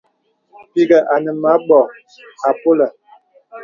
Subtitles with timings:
[0.71, 1.79] Pìghə̀ ane mə anbô
[2.49, 2.87] àpolə̀.